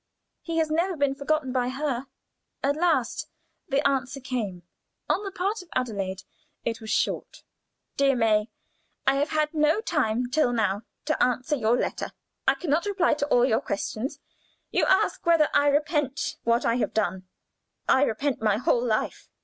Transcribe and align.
he 0.41 0.57
has 0.57 0.71
never 0.71 0.97
been 0.97 1.13
forgotten 1.13 1.51
by 1.51 1.69
her." 1.69 2.07
At 2.63 2.75
last 2.75 3.27
the 3.67 3.87
answer 3.87 4.19
came. 4.19 4.63
On 5.07 5.23
the 5.23 5.31
part 5.31 5.61
of 5.61 5.69
Adelaide 5.75 6.23
it 6.65 6.81
was 6.81 6.89
short: 6.89 7.43
"DEAR 7.97 8.15
MAY, 8.15 8.49
I 9.05 9.17
have 9.17 9.29
had 9.29 9.53
no 9.53 9.79
time 9.79 10.31
till 10.31 10.53
now 10.53 10.81
to 11.05 11.21
answer 11.23 11.55
your 11.55 11.77
letter. 11.77 12.13
I 12.47 12.55
can 12.55 12.71
not 12.71 12.87
reply 12.87 13.13
to 13.13 13.27
all 13.27 13.45
your 13.45 13.61
questions. 13.61 14.17
You 14.71 14.85
ask 14.85 15.23
whether 15.27 15.49
I 15.53 15.67
repent 15.67 16.37
what 16.45 16.65
I 16.65 16.77
have 16.77 16.95
done. 16.95 17.27
I 17.87 18.01
repent 18.01 18.41
my 18.41 18.57
whole 18.57 18.83
life. 18.83 19.29